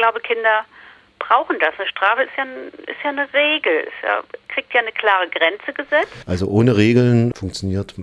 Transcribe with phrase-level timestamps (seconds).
[0.00, 0.64] glaube, Kinder
[1.18, 1.74] brauchen das.
[1.78, 5.72] Eine Strafe ist ja, ist ja eine Regel, ist ja, kriegt ja eine klare Grenze
[5.72, 6.12] gesetzt.
[6.26, 7.94] Also ohne Regeln funktioniert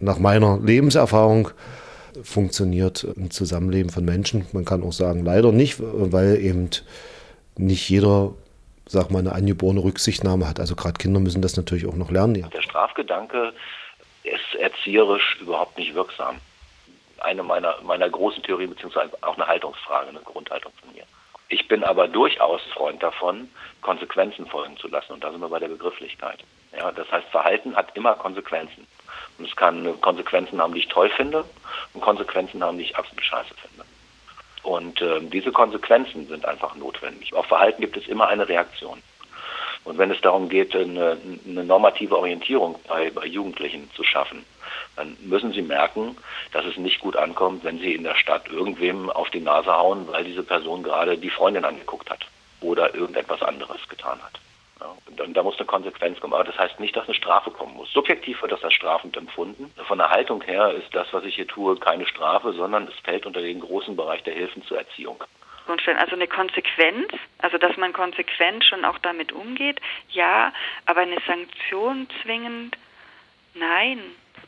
[0.00, 1.50] nach meiner Lebenserfahrung
[2.22, 4.46] funktioniert ein Zusammenleben von Menschen.
[4.52, 6.70] Man kann auch sagen, leider nicht, weil eben
[7.56, 8.32] nicht jeder,
[8.86, 10.60] sag mal, eine angeborene Rücksichtnahme hat.
[10.60, 12.36] Also gerade Kinder müssen das natürlich auch noch lernen.
[12.36, 12.48] Ja.
[12.48, 13.52] Der Strafgedanke
[14.22, 16.36] ist erzieherisch überhaupt nicht wirksam.
[17.24, 21.04] Eine meiner, meiner großen Theorien, beziehungsweise auch eine Haltungsfrage, eine Grundhaltung von mir.
[21.48, 23.48] Ich bin aber durchaus Freund davon,
[23.80, 25.12] Konsequenzen folgen zu lassen.
[25.12, 26.40] Und da sind wir bei der Begrifflichkeit.
[26.76, 28.86] Ja, das heißt, Verhalten hat immer Konsequenzen.
[29.38, 31.44] Und es kann Konsequenzen haben, die ich toll finde,
[31.94, 33.84] und Konsequenzen haben, die ich absolut scheiße finde.
[34.62, 37.34] Und äh, diese Konsequenzen sind einfach notwendig.
[37.34, 39.02] Auf Verhalten gibt es immer eine Reaktion.
[39.84, 44.44] Und wenn es darum geht, eine, eine normative Orientierung bei, bei Jugendlichen zu schaffen,
[44.96, 46.16] dann müssen sie merken,
[46.52, 50.06] dass es nicht gut ankommt, wenn sie in der Stadt irgendwem auf die Nase hauen,
[50.08, 52.26] weil diese Person gerade die Freundin angeguckt hat
[52.60, 54.40] oder irgendetwas anderes getan hat.
[54.80, 56.34] Ja, und da muss eine Konsequenz kommen.
[56.34, 57.92] Aber das heißt nicht, dass eine Strafe kommen muss.
[57.92, 59.72] Subjektiv wird das als strafend empfunden.
[59.86, 63.26] Von der Haltung her ist das, was ich hier tue, keine Strafe, sondern es fällt
[63.26, 65.22] unter den großen Bereich der Hilfen zur Erziehung.
[65.66, 70.52] Also eine Konsequenz, also dass man konsequent schon auch damit umgeht, ja,
[70.84, 72.76] aber eine Sanktion zwingend,
[73.54, 74.02] nein.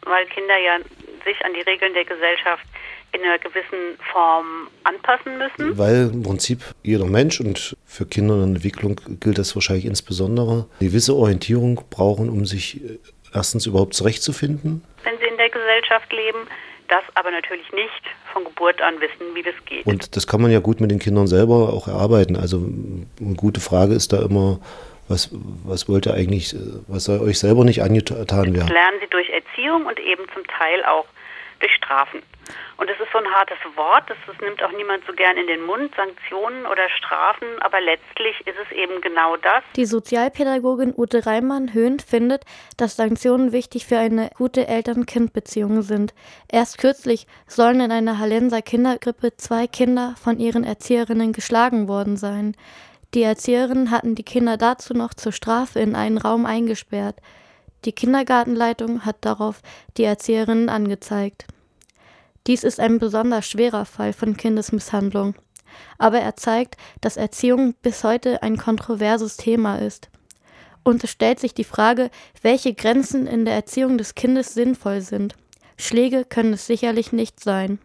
[0.04, 0.78] Weil Kinder ja
[1.24, 2.64] sich an die Regeln der Gesellschaft
[3.12, 5.78] in einer gewissen Form anpassen müssen.
[5.78, 10.66] Weil im Prinzip jeder Mensch und für Kinder in der Entwicklung gilt das wahrscheinlich insbesondere,
[10.80, 12.98] eine gewisse Orientierung brauchen, um sich äh,
[13.34, 14.82] erstens überhaupt zurechtzufinden.
[15.04, 16.46] Wenn sie in der Gesellschaft leben,
[16.88, 18.02] das aber natürlich nicht
[18.32, 19.86] von Geburt an wissen, wie das geht.
[19.86, 22.36] Und das kann man ja gut mit den Kindern selber auch erarbeiten.
[22.36, 22.58] Also
[23.20, 24.60] eine gute Frage ist da immer,
[25.08, 25.30] was,
[25.64, 26.54] was wollt ihr eigentlich,
[26.88, 28.66] was soll euch selber nicht angetan werden?
[28.66, 31.06] Das lernen sie durch Erziehung und eben zum Teil auch
[31.60, 32.22] durch Strafen.
[32.76, 35.46] Und es ist so ein hartes Wort, das, das nimmt auch niemand so gern in
[35.46, 39.64] den Mund, Sanktionen oder Strafen, aber letztlich ist es eben genau das.
[39.74, 42.44] Die Sozialpädagogin Ute Reimann-Höhn findet,
[42.76, 46.14] dass Sanktionen wichtig für eine gute Eltern-Kind-Beziehung sind.
[46.52, 52.56] Erst kürzlich sollen in einer Hallenser Kindergrippe zwei Kinder von ihren Erzieherinnen geschlagen worden sein.
[53.16, 57.18] Die Erzieherinnen hatten die Kinder dazu noch zur Strafe in einen Raum eingesperrt.
[57.86, 59.62] Die Kindergartenleitung hat darauf
[59.96, 61.46] die Erzieherinnen angezeigt.
[62.46, 65.34] Dies ist ein besonders schwerer Fall von Kindesmisshandlung.
[65.96, 70.10] Aber er zeigt, dass Erziehung bis heute ein kontroverses Thema ist.
[70.84, 72.10] Und es stellt sich die Frage,
[72.42, 75.36] welche Grenzen in der Erziehung des Kindes sinnvoll sind.
[75.78, 77.78] Schläge können es sicherlich nicht sein.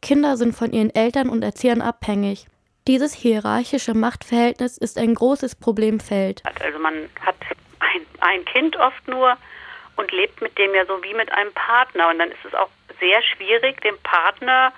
[0.00, 2.46] Kinder sind von ihren Eltern und Erziehern abhängig.
[2.86, 6.42] Dieses hierarchische Machtverhältnis ist ein großes Problemfeld.
[6.60, 7.36] Also man hat
[7.80, 9.36] ein, ein Kind oft nur
[9.96, 12.08] und lebt mit dem ja so wie mit einem Partner.
[12.08, 14.72] Und dann ist es auch sehr schwierig, dem Partner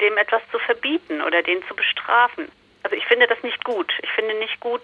[0.00, 2.48] dem etwas zu verbieten oder den zu bestrafen.
[2.82, 3.92] Also ich finde das nicht gut.
[4.02, 4.82] Ich finde nicht gut,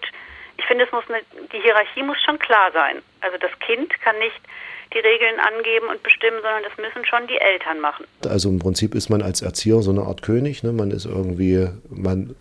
[0.57, 1.21] ich finde es muss eine,
[1.53, 3.01] die Hierarchie muss schon klar sein.
[3.21, 4.39] Also das Kind kann nicht
[4.93, 8.05] die Regeln angeben und bestimmen, sondern das müssen schon die Eltern machen.
[8.27, 10.63] Also im Prinzip ist man als Erzieher so eine Art König.
[10.63, 10.71] Ne?
[10.71, 12.35] Man ist irgendwie, man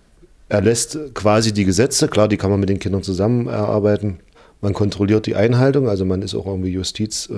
[0.48, 2.08] erlässt quasi die Gesetze.
[2.08, 4.20] Klar, die kann man mit den Kindern zusammen erarbeiten.
[4.62, 7.34] Man kontrolliert die Einhaltung, also man ist auch irgendwie Justiz äh,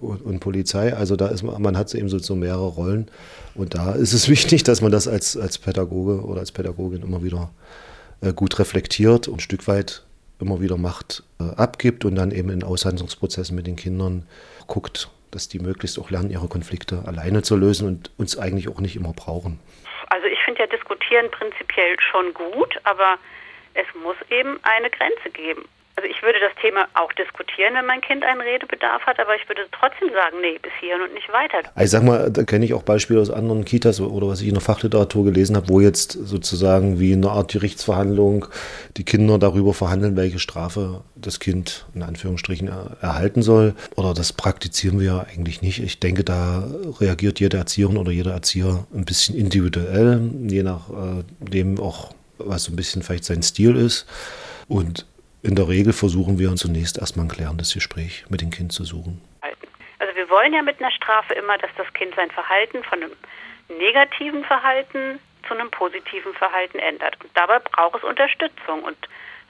[0.00, 0.94] und Polizei.
[0.94, 3.08] Also da ist man, man hat eben so, so mehrere Rollen.
[3.54, 7.22] Und da ist es wichtig, dass man das als, als Pädagoge oder als Pädagogin immer
[7.22, 7.50] wieder
[8.20, 10.02] äh, gut reflektiert und ein Stück weit
[10.40, 14.24] immer wieder Macht äh, abgibt und dann eben in Aushandlungsprozessen mit den Kindern
[14.66, 18.80] guckt, dass die möglichst auch lernen, ihre Konflikte alleine zu lösen und uns eigentlich auch
[18.80, 19.58] nicht immer brauchen.
[20.58, 23.18] Ja diskutieren prinzipiell schon gut, aber
[23.74, 25.68] es muss eben eine Grenze geben.
[25.98, 29.48] Also ich würde das Thema auch diskutieren, wenn mein Kind einen Redebedarf hat, aber ich
[29.48, 31.68] würde trotzdem sagen, nee, bis hierhin und nicht weiter.
[31.74, 34.46] Also ich sag mal, da kenne ich auch Beispiele aus anderen Kitas oder was ich
[34.46, 38.46] in der Fachliteratur gelesen habe, wo jetzt sozusagen wie eine Art Gerichtsverhandlung
[38.96, 42.70] die Kinder darüber verhandeln, welche Strafe das Kind in Anführungsstrichen
[43.00, 43.74] erhalten soll.
[43.96, 45.82] Oder das praktizieren wir ja eigentlich nicht.
[45.82, 46.68] Ich denke, da
[47.00, 52.76] reagiert jede Erzieherin oder jeder Erzieher ein bisschen individuell, je nachdem auch, was so ein
[52.76, 54.06] bisschen vielleicht sein Stil ist.
[54.68, 55.04] Und
[55.42, 59.20] in der Regel versuchen wir zunächst erstmal ein klärendes Gespräch mit dem Kind zu suchen.
[59.98, 63.12] Also wir wollen ja mit einer Strafe immer, dass das Kind sein Verhalten von einem
[63.78, 67.16] negativen Verhalten zu einem positiven Verhalten ändert.
[67.22, 68.96] Und dabei braucht es Unterstützung und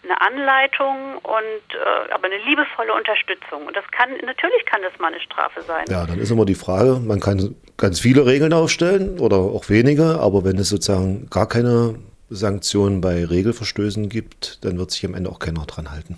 [0.05, 3.67] eine Anleitung und äh, aber eine liebevolle Unterstützung.
[3.67, 5.85] Und das kann natürlich kann das mal eine Strafe sein.
[5.89, 10.19] Ja, dann ist immer die Frage, man kann ganz viele Regeln aufstellen oder auch wenige,
[10.21, 11.97] aber wenn es sozusagen gar keine
[12.31, 16.17] Sanktionen bei Regelverstößen gibt, dann wird sich am Ende auch keiner dran halten.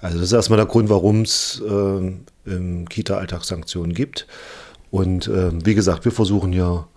[0.00, 2.12] Also das ist erstmal der Grund, warum es äh,
[2.46, 4.26] im Kita-Alltag Sanktionen gibt.
[4.90, 6.88] Und äh, wie gesagt, wir versuchen ja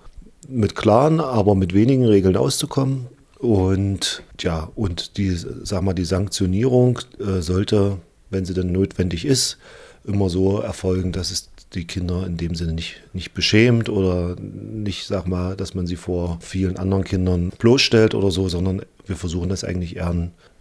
[0.48, 3.08] mit klaren, aber mit wenigen Regeln auszukommen
[3.44, 7.98] Und ja, und die, sag mal, die Sanktionierung äh, sollte,
[8.30, 9.58] wenn sie denn notwendig ist,
[10.06, 15.06] immer so erfolgen, dass es die Kinder in dem Sinne nicht, nicht beschämt oder nicht,
[15.06, 19.50] sag mal, dass man sie vor vielen anderen Kindern bloßstellt oder so, sondern wir versuchen
[19.50, 20.12] das eigentlich eher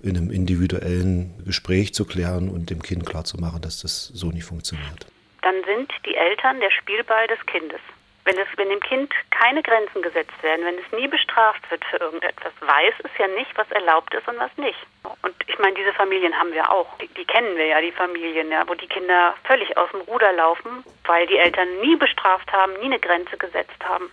[0.02, 5.06] in einem individuellen Gespräch zu klären und dem Kind klarzumachen, dass das so nicht funktioniert.
[5.42, 7.80] Dann sind die Eltern der Spielball des Kindes.
[8.24, 11.96] Wenn, es, wenn dem Kind keine Grenzen gesetzt werden, wenn es nie bestraft wird für
[11.96, 14.78] irgendetwas, weiß es ja nicht, was erlaubt ist und was nicht.
[15.22, 16.86] Und ich meine, diese Familien haben wir auch.
[16.98, 20.32] Die, die kennen wir ja, die Familien, ja, wo die Kinder völlig aus dem Ruder
[20.32, 24.08] laufen, weil die Eltern nie bestraft haben, nie eine Grenze gesetzt haben.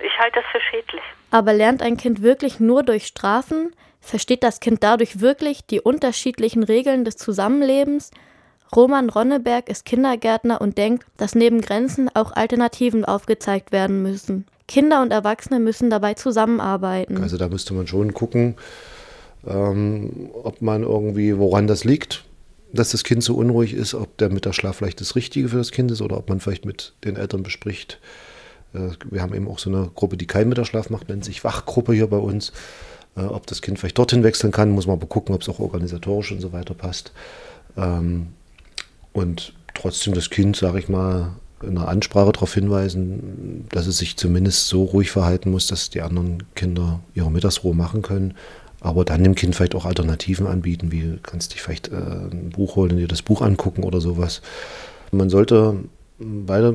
[0.00, 1.02] Ich halte das für schädlich.
[1.30, 3.74] Aber lernt ein Kind wirklich nur durch Strafen?
[4.00, 8.10] Versteht das Kind dadurch wirklich die unterschiedlichen Regeln des Zusammenlebens?
[8.74, 14.46] Roman Ronneberg ist Kindergärtner und denkt, dass neben Grenzen auch Alternativen aufgezeigt werden müssen.
[14.66, 17.18] Kinder und Erwachsene müssen dabei zusammenarbeiten.
[17.22, 18.56] Also da müsste man schon gucken,
[19.46, 22.24] ähm, ob man irgendwie, woran das liegt,
[22.72, 25.90] dass das Kind so unruhig ist, ob der Mittagsschlaf vielleicht das Richtige für das Kind
[25.90, 28.00] ist oder ob man vielleicht mit den Eltern bespricht.
[28.72, 31.92] Äh, wir haben eben auch so eine Gruppe, die keinen Mittagsschlaf macht, nennt sich Wachgruppe
[31.92, 32.52] hier bei uns.
[33.16, 35.60] Äh, ob das Kind vielleicht dorthin wechseln kann, muss man aber gucken, ob es auch
[35.60, 37.12] organisatorisch und so weiter passt.
[37.76, 38.28] Ähm,
[39.14, 44.18] und trotzdem das Kind, sage ich mal, in der Ansprache darauf hinweisen, dass es sich
[44.18, 48.34] zumindest so ruhig verhalten muss, dass die anderen Kinder ihre Mittagsruhe machen können.
[48.80, 52.76] Aber dann dem Kind vielleicht auch Alternativen anbieten, wie kannst dich vielleicht äh, ein Buch
[52.76, 54.42] holen und dir das Buch angucken oder sowas.
[55.10, 55.76] Man sollte
[56.18, 56.74] bei,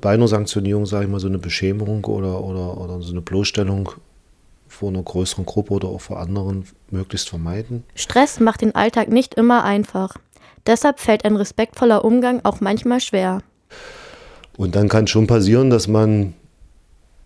[0.00, 3.90] bei einer Sanktionierung, sage ich mal, so eine Beschämung oder, oder, oder so eine Bloßstellung
[4.68, 7.84] vor einer größeren Gruppe oder auch vor anderen möglichst vermeiden.
[7.94, 10.16] Stress macht den Alltag nicht immer einfach.
[10.68, 13.42] Deshalb fällt ein respektvoller Umgang auch manchmal schwer.
[14.58, 16.34] Und dann kann schon passieren, dass man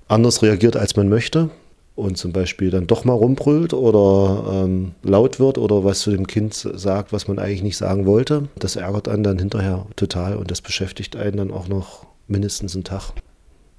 [0.07, 1.51] anders reagiert, als man möchte
[1.97, 6.27] und zum Beispiel dann doch mal rumbrüllt oder ähm, laut wird oder was zu dem
[6.27, 8.49] Kind sagt, was man eigentlich nicht sagen wollte.
[8.57, 12.85] Das ärgert einen dann hinterher total und das beschäftigt einen dann auch noch mindestens einen
[12.85, 13.13] Tag.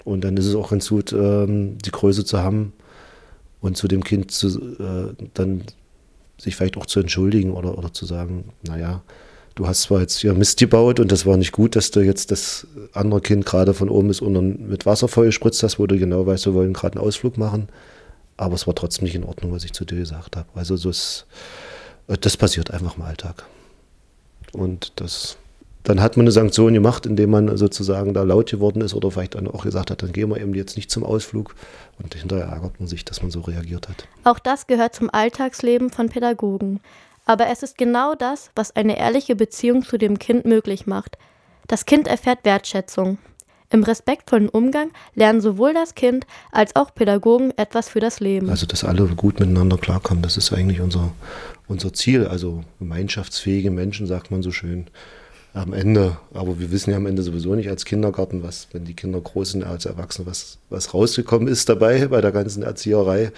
[0.03, 2.73] Und dann ist es auch ganz gut, ähm, die Größe zu haben
[3.61, 5.63] und zu dem Kind zu, äh, dann
[6.37, 9.01] sich vielleicht auch zu entschuldigen oder, oder zu sagen, naja,
[9.55, 12.31] du hast zwar jetzt hier Mist gebaut und das war nicht gut, dass du jetzt
[12.31, 15.97] das andere Kind gerade von oben bis unten mit Wasser voll gespritzt hast, wo du
[15.97, 17.69] genau weißt, wir wollen gerade einen Ausflug machen.
[18.35, 20.47] Aber es war trotzdem nicht in Ordnung, was ich zu dir gesagt habe.
[20.55, 21.25] Also das,
[22.07, 23.45] das passiert einfach im Alltag.
[24.53, 25.37] Und das,
[25.83, 29.35] dann hat man eine Sanktion gemacht, indem man sozusagen da laut geworden ist oder vielleicht
[29.35, 31.55] dann auch gesagt hat, dann gehen wir eben jetzt nicht zum Ausflug.
[32.01, 34.07] Und hinterher ärgert man sich, dass man so reagiert hat.
[34.23, 36.79] Auch das gehört zum Alltagsleben von Pädagogen.
[37.25, 41.17] Aber es ist genau das, was eine ehrliche Beziehung zu dem Kind möglich macht.
[41.67, 43.17] Das Kind erfährt Wertschätzung.
[43.69, 48.49] Im respektvollen Umgang lernen sowohl das Kind als auch Pädagogen etwas für das Leben.
[48.49, 51.11] Also, dass alle gut miteinander klarkommen, das ist eigentlich unser,
[51.67, 52.27] unser Ziel.
[52.27, 54.87] Also, gemeinschaftsfähige Menschen, sagt man so schön
[55.53, 56.17] am Ende.
[56.33, 59.51] Aber wir wissen ja am Ende sowieso nicht als Kindergarten, was, wenn die Kinder groß
[59.51, 63.31] sind, als Erwachsene, was, was rausgekommen ist dabei bei der ganzen Erzieherei,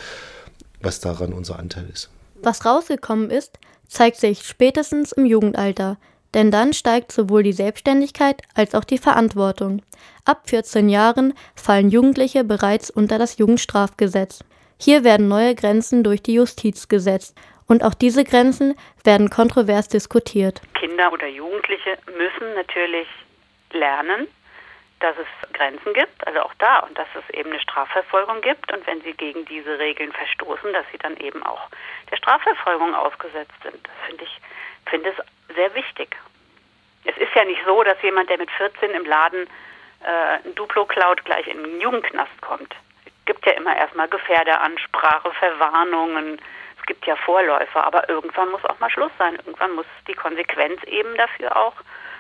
[0.82, 2.10] was daran unser Anteil ist.
[2.42, 5.98] Was rausgekommen ist, zeigt sich spätestens im Jugendalter,
[6.34, 9.82] denn dann steigt sowohl die Selbstständigkeit als auch die Verantwortung.
[10.26, 14.44] Ab 14 Jahren fallen Jugendliche bereits unter das Jugendstrafgesetz.
[14.78, 17.38] Hier werden neue Grenzen durch die Justiz gesetzt
[17.68, 20.62] und auch diese Grenzen werden kontrovers diskutiert.
[20.78, 23.08] Kinder oder Jugendliche müssen natürlich
[23.72, 24.28] lernen,
[25.00, 28.72] dass es Grenzen gibt, also auch da, und dass es eben eine Strafverfolgung gibt.
[28.72, 31.68] Und wenn sie gegen diese Regeln verstoßen, dass sie dann eben auch
[32.10, 33.86] der Strafverfolgung ausgesetzt sind.
[33.88, 34.42] Das finde ich
[34.90, 36.16] finde es sehr wichtig.
[37.04, 39.48] Es ist ja nicht so, dass jemand, der mit 14 im Laden
[40.04, 42.74] äh, ein Duplo klaut, gleich in den Jugendknast kommt.
[43.06, 46.40] Es gibt ja immer erstmal Gefährderansprache, Verwarnungen,
[46.80, 49.36] es gibt ja Vorläufer, aber irgendwann muss auch mal Schluss sein.
[49.36, 51.74] Irgendwann muss die Konsequenz eben dafür auch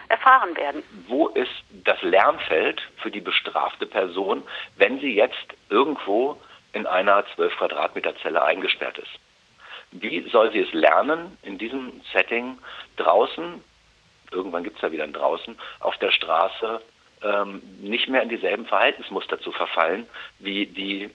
[0.10, 0.84] erfahren werden.
[1.08, 4.44] Wo ist das Lernfeld für die bestrafte Person,
[4.78, 6.40] wenn sie jetzt irgendwo
[6.74, 9.20] in einer 12 Quadratmeter Zelle eingesperrt ist?
[9.92, 12.58] Wie soll sie es lernen, in diesem Setting
[12.98, 13.64] draußen,
[14.32, 16.82] irgendwann gibt es ja wieder ein draußen, auf der Straße
[17.24, 20.08] ähm, nicht mehr in dieselben Verhaltensmuster zu verfallen,
[20.40, 21.10] wie, die,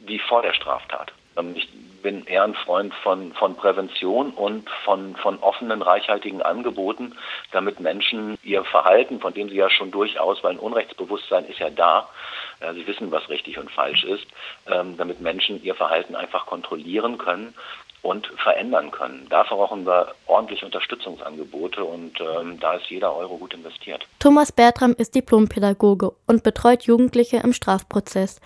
[0.00, 1.12] wie vor der Straftat?
[1.36, 1.68] Ähm, ich
[2.02, 7.14] bin eher ein Freund von, von Prävention und von, von offenen, reichhaltigen Angeboten,
[7.52, 11.70] damit Menschen ihr Verhalten, von dem sie ja schon durchaus, weil ein Unrechtsbewusstsein ist ja
[11.70, 12.08] da,
[12.60, 14.26] äh, sie wissen, was richtig und falsch ist,
[14.66, 17.54] ähm, damit Menschen ihr Verhalten einfach kontrollieren können
[18.02, 19.26] und verändern können.
[19.28, 24.06] Dafür brauchen wir ordentliche Unterstützungsangebote und ähm, da ist jeder Euro gut investiert.
[24.20, 28.40] Thomas Bertram ist Diplompädagoge und betreut Jugendliche im Strafprozess.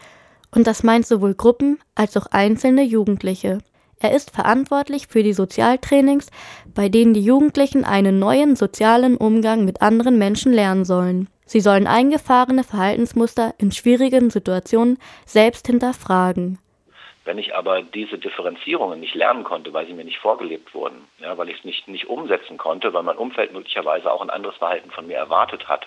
[0.55, 3.59] Und das meint sowohl Gruppen als auch einzelne Jugendliche.
[4.03, 6.31] Er ist verantwortlich für die Sozialtrainings,
[6.75, 11.29] bei denen die Jugendlichen einen neuen sozialen Umgang mit anderen Menschen lernen sollen.
[11.45, 16.59] Sie sollen eingefahrene Verhaltensmuster in schwierigen Situationen selbst hinterfragen.
[17.25, 21.37] Wenn ich aber diese Differenzierungen nicht lernen konnte, weil sie mir nicht vorgelebt wurden, ja,
[21.37, 24.91] weil ich es nicht, nicht umsetzen konnte, weil mein Umfeld möglicherweise auch ein anderes Verhalten
[24.91, 25.87] von mir erwartet hat,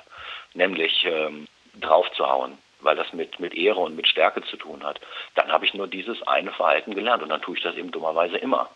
[0.53, 1.48] nämlich ähm,
[1.82, 5.00] draufzuhauen, weil das mit, mit Ehre und mit Stärke zu tun hat,
[5.36, 8.38] dann habe ich nur dieses eine Verhalten gelernt und dann tue ich das eben dummerweise
[8.38, 8.70] immer.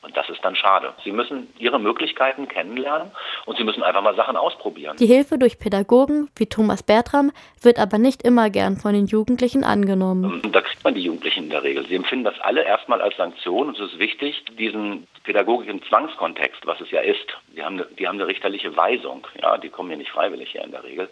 [0.00, 0.94] Und das ist dann schade.
[1.02, 3.10] Sie müssen ihre Möglichkeiten kennenlernen
[3.46, 4.96] und sie müssen einfach mal Sachen ausprobieren.
[4.96, 9.64] Die Hilfe durch Pädagogen wie Thomas Bertram wird aber nicht immer gern von den Jugendlichen
[9.64, 10.40] angenommen.
[10.52, 11.84] Da kriegt man die Jugendlichen in der Regel.
[11.86, 16.80] Sie empfinden das alle erstmal als Sanktion und es ist wichtig, diesen pädagogischen Zwangskontext, was
[16.80, 19.98] es ja ist, die haben, eine, die haben eine richterliche Weisung, ja, die kommen hier
[19.98, 21.10] nicht freiwillig her in der Regel.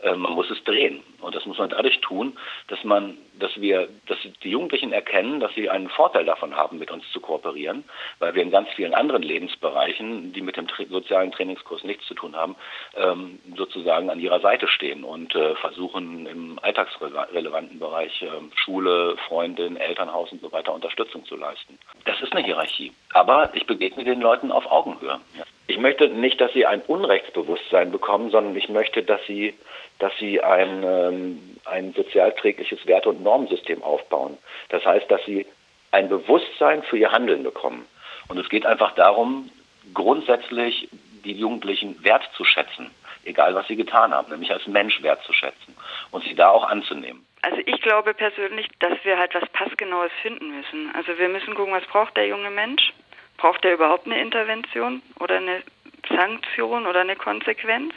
[0.00, 1.02] Äh, man muss es drehen.
[1.20, 2.36] Und das muss man dadurch tun,
[2.68, 6.90] dass man, dass wir, dass die Jugendlichen erkennen, dass sie einen Vorteil davon haben, mit
[6.90, 7.84] uns zu kooperieren,
[8.20, 12.36] weil wir in ganz vielen anderen Lebensbereichen, die mit dem sozialen Trainingskurs nichts zu tun
[12.36, 12.54] haben,
[12.96, 19.76] ähm, sozusagen an ihrer Seite stehen und äh, versuchen im alltagsrelevanten Bereich äh, Schule, Freundin,
[19.76, 21.78] Elternhaus und so weiter Unterstützung zu leisten.
[22.04, 22.92] Das ist eine Hierarchie.
[23.12, 25.20] Aber ich begegne den Leuten auf Augenhöhe.
[25.36, 25.44] Ja.
[25.68, 29.54] Ich möchte nicht, dass sie ein Unrechtsbewusstsein bekommen, sondern ich möchte, dass sie
[29.98, 34.38] dass sie ein, ähm, ein sozialträgliches Werte- und Normensystem aufbauen.
[34.68, 35.46] Das heißt, dass sie
[35.90, 37.86] ein Bewusstsein für ihr Handeln bekommen.
[38.28, 39.50] Und es geht einfach darum,
[39.94, 40.88] grundsätzlich
[41.24, 42.90] die Jugendlichen wertzuschätzen,
[43.24, 45.74] egal was sie getan haben, nämlich als Mensch wertzuschätzen
[46.10, 47.24] und sie da auch anzunehmen.
[47.42, 50.92] Also ich glaube persönlich, dass wir halt was Passgenaues finden müssen.
[50.94, 52.92] Also wir müssen gucken, was braucht der junge Mensch?
[53.38, 55.62] Braucht er überhaupt eine Intervention oder eine
[56.08, 57.94] Sanktion oder eine Konsequenz?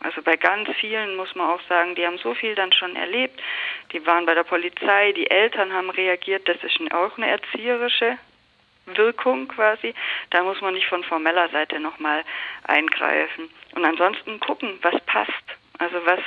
[0.00, 3.40] Also bei ganz vielen muss man auch sagen, die haben so viel dann schon erlebt.
[3.92, 6.48] Die waren bei der Polizei, die Eltern haben reagiert.
[6.48, 8.18] Das ist auch eine erzieherische
[8.86, 9.94] Wirkung quasi.
[10.30, 12.24] Da muss man nicht von formeller Seite nochmal
[12.64, 13.50] eingreifen.
[13.74, 15.32] Und ansonsten gucken, was passt.
[15.78, 16.20] Also was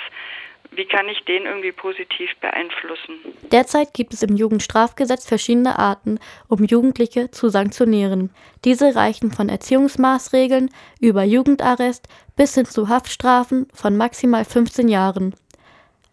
[0.71, 3.19] wie kann ich den irgendwie positiv beeinflussen?
[3.51, 8.31] Derzeit gibt es im Jugendstrafgesetz verschiedene Arten, um Jugendliche zu sanktionieren.
[8.65, 15.35] Diese reichen von Erziehungsmaßregeln über Jugendarrest bis hin zu Haftstrafen von maximal 15 Jahren.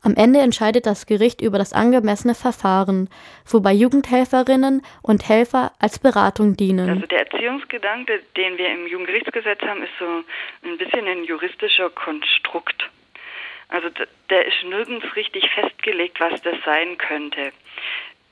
[0.02, 3.10] Am Ende entscheidet das Gericht über das angemessene Verfahren,
[3.44, 6.88] wobei Jugendhelferinnen und Helfer als Beratung dienen.
[6.88, 10.24] Also der Erziehungsgedanke, den wir im Jugendgerichtsgesetz haben, ist so
[10.64, 12.89] ein bisschen ein juristischer Konstrukt.
[13.70, 13.88] Also
[14.28, 17.52] der ist nirgends richtig festgelegt, was das sein könnte.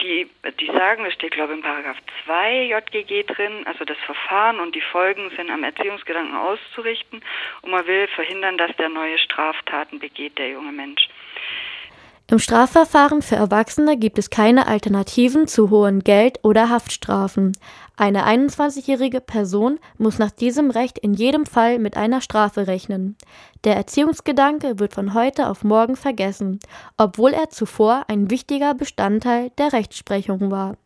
[0.03, 0.29] Die,
[0.61, 4.75] die sagen, es steht glaube ich in Paragraph 2 JGG drin, also das Verfahren und
[4.75, 7.21] die Folgen sind am Erziehungsgedanken auszurichten
[7.63, 11.09] und man will verhindern, dass der neue Straftaten begeht, der junge Mensch.
[12.31, 17.57] Im Strafverfahren für Erwachsene gibt es keine Alternativen zu hohen Geld- oder Haftstrafen.
[18.01, 23.17] Eine 21-jährige Person muss nach diesem Recht in jedem Fall mit einer Strafe rechnen.
[23.65, 26.61] Der Erziehungsgedanke wird von heute auf morgen vergessen,
[26.97, 30.77] obwohl er zuvor ein wichtiger Bestandteil der Rechtsprechung war.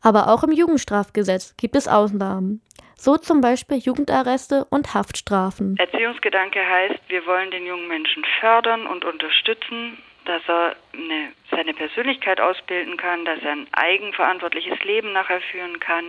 [0.00, 2.60] Aber auch im Jugendstrafgesetz gibt es Ausnahmen.
[2.96, 5.76] So zum Beispiel Jugendarreste und Haftstrafen.
[5.76, 12.40] Erziehungsgedanke heißt, wir wollen den jungen Menschen fördern und unterstützen, dass er eine, seine Persönlichkeit
[12.40, 16.04] ausbilden kann, dass er ein eigenverantwortliches Leben nachher führen kann,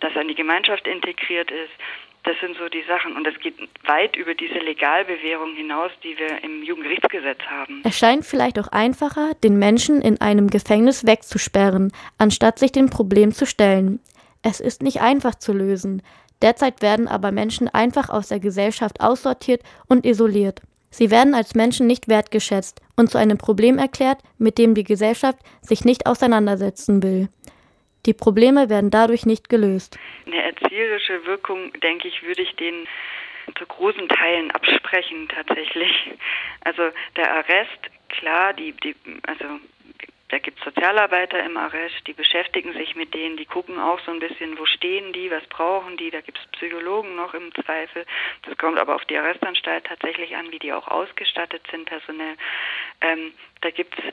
[0.00, 1.72] dass er in die Gemeinschaft integriert ist.
[2.24, 3.16] Das sind so die Sachen.
[3.16, 3.54] Und es geht
[3.86, 7.82] weit über diese Legalbewährung hinaus, die wir im Jugendgerichtsgesetz haben.
[7.84, 13.32] Es scheint vielleicht auch einfacher, den Menschen in einem Gefängnis wegzusperren, anstatt sich dem Problem
[13.32, 14.00] zu stellen.
[14.42, 16.02] Es ist nicht einfach zu lösen.
[16.40, 20.60] Derzeit werden aber Menschen einfach aus der Gesellschaft aussortiert und isoliert.
[20.94, 25.40] Sie werden als Menschen nicht wertgeschätzt und zu einem Problem erklärt, mit dem die Gesellschaft
[25.60, 27.28] sich nicht auseinandersetzen will.
[28.06, 29.98] Die Probleme werden dadurch nicht gelöst.
[30.24, 32.86] Eine erzieherische Wirkung, denke ich, würde ich denen
[33.58, 35.90] zu großen Teilen absprechen tatsächlich.
[36.60, 36.82] Also
[37.16, 38.94] der Arrest, klar, die, die,
[39.26, 39.46] also
[40.34, 44.10] da gibt es Sozialarbeiter im Arrest, die beschäftigen sich mit denen, die gucken auch so
[44.10, 46.10] ein bisschen, wo stehen die, was brauchen die.
[46.10, 48.04] Da gibt es Psychologen noch im Zweifel.
[48.42, 52.34] Das kommt aber auf die Arrestanstalt tatsächlich an, wie die auch ausgestattet sind personell.
[53.00, 54.04] Ähm, da gibt es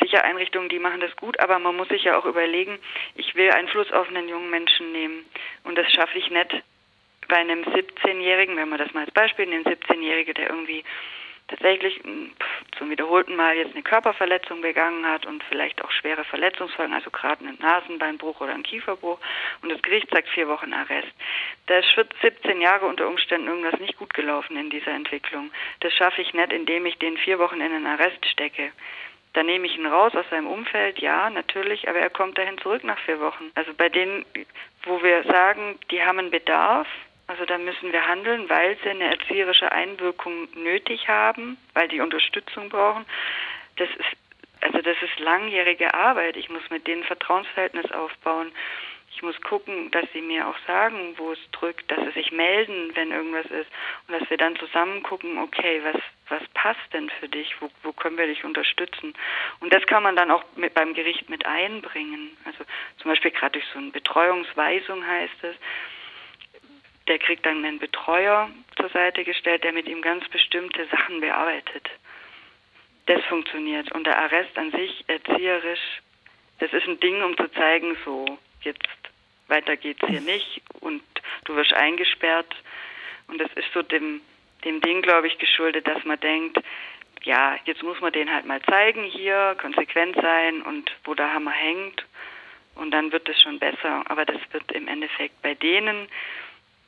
[0.00, 2.78] sicher Einrichtungen, die machen das gut, aber man muss sich ja auch überlegen,
[3.14, 5.24] ich will Einfluss auf einen jungen Menschen nehmen.
[5.62, 6.62] Und das schaffe ich nicht
[7.26, 10.84] bei einem 17-Jährigen, wenn man das mal als Beispiel nimmt, 17-Jährige, der irgendwie
[11.54, 12.32] tatsächlich hm,
[12.76, 17.44] zum wiederholten Mal jetzt eine Körperverletzung begangen hat und vielleicht auch schwere Verletzungsfolgen, also gerade
[17.44, 19.18] einen Nasenbeinbruch oder einen Kieferbruch
[19.62, 21.12] und das Gericht sagt vier Wochen Arrest.
[21.66, 25.50] Da ist für 17 Jahre unter Umständen irgendwas nicht gut gelaufen in dieser Entwicklung.
[25.80, 28.72] Das schaffe ich nicht, indem ich den vier Wochen in den Arrest stecke.
[29.34, 32.84] Dann nehme ich ihn raus aus seinem Umfeld, ja, natürlich, aber er kommt dahin zurück
[32.84, 33.50] nach vier Wochen.
[33.54, 34.24] Also bei denen,
[34.84, 36.86] wo wir sagen, die haben einen Bedarf,
[37.26, 42.68] also da müssen wir handeln, weil sie eine erzieherische Einwirkung nötig haben, weil die Unterstützung
[42.68, 43.06] brauchen.
[43.76, 44.16] Das ist
[44.64, 46.38] also das ist langjährige Arbeit.
[46.38, 48.50] Ich muss mit denen Vertrauensverhältnis aufbauen.
[49.14, 52.90] Ich muss gucken, dass sie mir auch sagen, wo es drückt, dass sie sich melden,
[52.94, 53.70] wenn irgendwas ist
[54.08, 57.54] und dass wir dann zusammen gucken, okay, was was passt denn für dich?
[57.60, 59.12] Wo, wo können wir dich unterstützen?
[59.60, 62.36] Und das kann man dann auch mit, beim Gericht mit einbringen.
[62.46, 62.64] Also
[62.98, 65.56] zum Beispiel gerade durch so eine Betreuungsweisung heißt es,
[67.08, 71.90] der kriegt dann einen Betreuer zur Seite gestellt, der mit ihm ganz bestimmte Sachen bearbeitet.
[73.06, 73.92] Das funktioniert.
[73.92, 76.00] Und der Arrest an sich, erzieherisch,
[76.58, 78.88] das ist ein Ding, um zu zeigen, so, jetzt
[79.48, 81.02] weiter geht's hier nicht und
[81.44, 82.54] du wirst eingesperrt.
[83.26, 84.20] Und das ist so dem,
[84.64, 86.58] dem Ding, glaube ich, geschuldet, dass man denkt,
[87.22, 91.52] ja, jetzt muss man den halt mal zeigen hier, konsequent sein und wo der Hammer
[91.52, 92.04] hängt.
[92.74, 94.02] Und dann wird es schon besser.
[94.06, 96.08] Aber das wird im Endeffekt bei denen,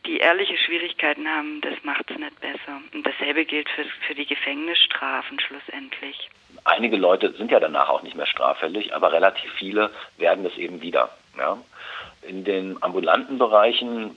[0.06, 2.80] die ehrliche Schwierigkeiten haben, das macht es nicht besser.
[2.94, 6.30] Und dasselbe gilt für, für die Gefängnisstrafen schlussendlich.
[6.64, 10.80] Einige Leute sind ja danach auch nicht mehr straffällig, aber relativ viele werden es eben
[10.80, 11.10] wieder.
[11.38, 11.58] Ja.
[12.22, 14.16] In den ambulanten Bereichen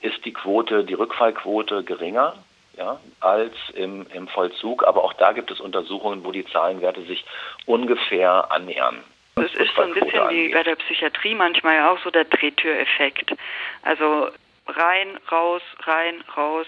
[0.00, 2.34] ist die Quote, die Rückfallquote geringer
[2.76, 7.24] ja, als im, im Vollzug, aber auch da gibt es Untersuchungen, wo die Zahlenwerte sich
[7.66, 9.02] ungefähr annähern.
[9.34, 13.34] Das ist so ein bisschen wie bei der Psychiatrie manchmal auch so der Drehtüreffekt.
[13.82, 14.28] Also
[14.66, 16.66] rein, raus, rein, raus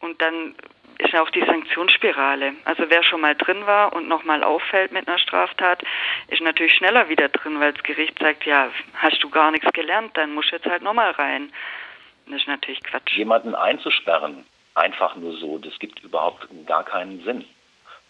[0.00, 0.54] und dann
[0.98, 2.54] ist ja auch die Sanktionsspirale.
[2.64, 5.82] Also wer schon mal drin war und nochmal auffällt mit einer Straftat,
[6.28, 10.16] ist natürlich schneller wieder drin, weil das Gericht sagt, ja, hast du gar nichts gelernt,
[10.16, 11.52] dann musst du jetzt halt nochmal rein.
[12.26, 13.16] Das ist natürlich Quatsch.
[13.16, 14.44] Jemanden einzusperren,
[14.74, 17.44] einfach nur so, das gibt überhaupt gar keinen Sinn.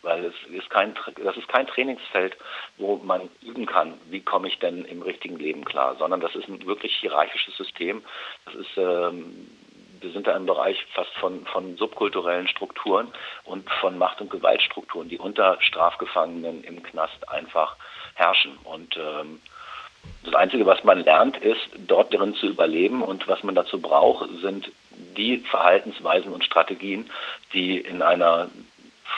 [0.02, 2.37] Weil es ist kein, das ist kein Trainingsfeld,
[2.78, 6.49] wo man üben kann, wie komme ich denn im richtigen Leben klar, sondern das ist
[6.49, 8.02] ein wirklich hierarchisches System.
[8.47, 9.50] Das ist, ähm,
[10.00, 13.08] wir sind da im Bereich fast von, von subkulturellen Strukturen
[13.45, 17.76] und von Macht- und Gewaltstrukturen, die unter Strafgefangenen im Knast einfach
[18.15, 18.56] herrschen.
[18.65, 19.41] Und ähm,
[20.25, 24.28] das Einzige, was man lernt, ist, dort drin zu überleben und was man dazu braucht,
[24.41, 24.71] sind
[25.17, 27.10] die Verhaltensweisen und Strategien,
[27.52, 28.49] die in einer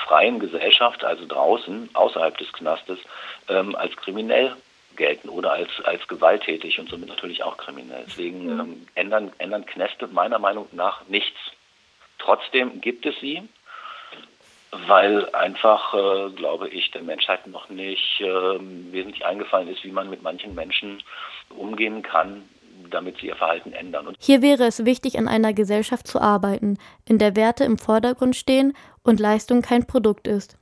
[0.07, 2.99] freien Gesellschaft, also draußen, außerhalb des Knastes,
[3.49, 4.57] ähm, als kriminell
[4.97, 8.05] gelten oder als, als gewalttätig und somit natürlich auch kriminell.
[8.07, 8.61] Deswegen mhm.
[8.61, 11.39] ähm, ändern, ändern Knäste meiner Meinung nach nichts.
[12.19, 13.43] Trotzdem gibt es sie,
[14.71, 20.09] weil einfach, äh, glaube ich, der Menschheit noch nicht äh, wesentlich eingefallen ist, wie man
[20.09, 21.03] mit manchen Menschen
[21.51, 22.49] umgehen kann,
[22.93, 24.07] damit sie ihr Verhalten ändern.
[24.07, 28.37] Und Hier wäre es wichtig, an einer Gesellschaft zu arbeiten, in der Werte im Vordergrund
[28.37, 30.57] stehen und Leistung kein Produkt ist.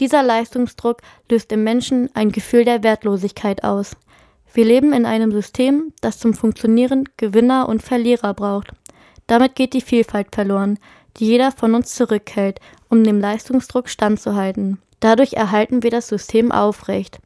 [0.00, 1.00] Dieser Leistungsdruck
[1.30, 3.96] löst im Menschen ein Gefühl der Wertlosigkeit aus.
[4.52, 8.72] Wir leben in einem System, das zum Funktionieren Gewinner und Verlierer braucht.
[9.26, 10.78] Damit geht die Vielfalt verloren,
[11.16, 14.78] die jeder von uns zurückhält, um dem Leistungsdruck standzuhalten.
[15.00, 17.18] Dadurch erhalten wir das System aufrecht.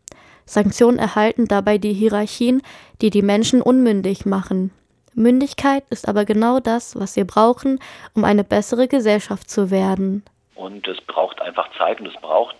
[0.50, 2.60] Sanktionen erhalten dabei die Hierarchien,
[3.00, 4.72] die die Menschen unmündig machen.
[5.14, 7.78] Mündigkeit ist aber genau das, was wir brauchen,
[8.14, 10.24] um eine bessere Gesellschaft zu werden.
[10.56, 12.56] Und es braucht einfach Zeit und es braucht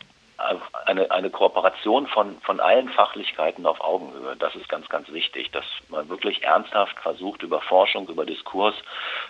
[0.86, 4.36] eine, eine Kooperation von, von allen Fachlichkeiten auf Augenhöhe.
[4.38, 8.74] Das ist ganz, ganz wichtig, dass man wirklich ernsthaft versucht, über Forschung, über Diskurs,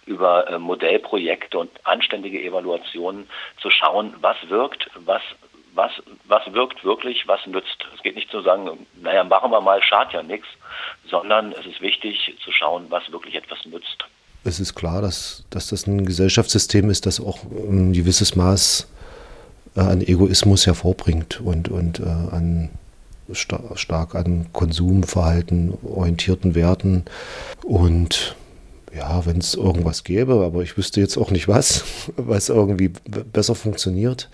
[0.06, 3.28] über äh, Modellprojekte und anständige Evaluationen
[3.60, 5.22] zu schauen, was wirkt, was
[5.74, 5.90] was,
[6.24, 7.84] was wirkt wirklich, was nützt.
[7.94, 10.46] Es geht nicht zu sagen, naja, machen wir mal, schadet ja nichts,
[11.08, 14.04] sondern es ist wichtig zu schauen, was wirklich etwas nützt.
[14.44, 18.90] Es ist klar, dass, dass das ein Gesellschaftssystem ist, das auch ein gewisses Maß
[19.76, 22.70] äh, an Egoismus hervorbringt und, und äh, an
[23.32, 27.04] stark an Konsumverhalten orientierten Werten.
[27.64, 28.34] Und
[28.94, 31.84] ja, wenn es irgendwas gäbe, aber ich wüsste jetzt auch nicht was,
[32.16, 34.28] was irgendwie besser funktioniert,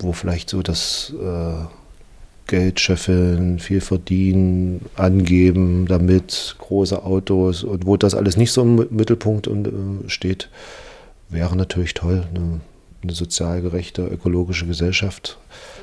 [0.00, 1.64] wo vielleicht so das äh,
[2.46, 8.86] Geld scheffeln, viel verdienen, angeben damit, große Autos und wo das alles nicht so im
[8.90, 9.70] Mittelpunkt äh,
[10.08, 10.50] steht,
[11.30, 12.26] wäre natürlich toll.
[12.34, 12.60] Eine,
[13.02, 15.38] eine sozial gerechte, ökologische Gesellschaft.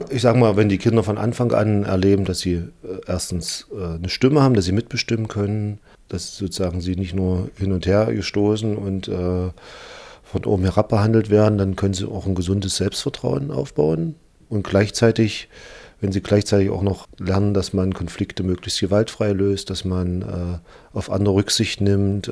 [0.09, 2.69] Ich sage mal, wenn die Kinder von Anfang an erleben, dass sie äh,
[3.07, 7.71] erstens äh, eine Stimme haben, dass sie mitbestimmen können, dass sozusagen sie nicht nur hin
[7.71, 9.49] und her gestoßen und äh,
[10.31, 14.15] von oben herab behandelt werden, dann können sie auch ein gesundes Selbstvertrauen aufbauen
[14.49, 15.49] und gleichzeitig,
[15.99, 20.95] wenn sie gleichzeitig auch noch lernen, dass man Konflikte möglichst gewaltfrei löst, dass man äh,
[20.97, 22.31] auf andere Rücksicht nimmt, äh,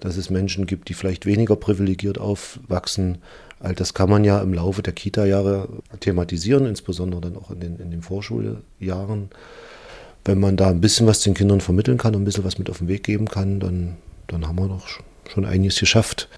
[0.00, 3.18] dass es Menschen gibt, die vielleicht weniger privilegiert aufwachsen
[3.60, 5.68] All das kann man ja im Laufe der Kita-Jahre
[6.00, 9.28] thematisieren, insbesondere dann auch in den, in den Vorschuljahren.
[10.24, 12.70] Wenn man da ein bisschen was den Kindern vermitteln kann und ein bisschen was mit
[12.70, 13.96] auf den Weg geben kann, dann,
[14.28, 14.86] dann haben wir doch
[15.28, 16.28] schon einiges geschafft.